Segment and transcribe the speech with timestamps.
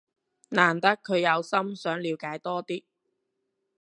[0.49, 2.83] 難得佢有心想了解多啲